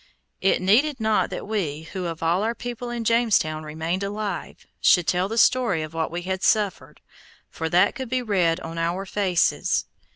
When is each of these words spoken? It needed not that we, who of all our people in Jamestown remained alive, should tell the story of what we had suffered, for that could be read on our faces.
It 0.41 0.63
needed 0.63 0.99
not 0.99 1.29
that 1.29 1.47
we, 1.47 1.83
who 1.83 2.07
of 2.07 2.23
all 2.23 2.41
our 2.41 2.55
people 2.55 2.89
in 2.89 3.03
Jamestown 3.03 3.61
remained 3.61 4.01
alive, 4.01 4.65
should 4.81 5.05
tell 5.05 5.27
the 5.27 5.37
story 5.37 5.83
of 5.83 5.93
what 5.93 6.09
we 6.09 6.23
had 6.23 6.41
suffered, 6.41 7.01
for 7.51 7.69
that 7.69 7.93
could 7.93 8.09
be 8.09 8.23
read 8.23 8.59
on 8.61 8.79
our 8.79 9.05
faces. 9.05 9.85